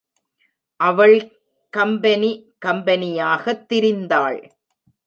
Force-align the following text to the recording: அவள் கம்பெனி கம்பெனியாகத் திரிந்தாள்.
அவள் 0.79 1.15
கம்பெனி 1.69 2.31
கம்பெனியாகத் 2.65 3.65
திரிந்தாள். 3.69 4.39